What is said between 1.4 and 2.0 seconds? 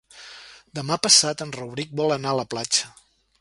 en Rauric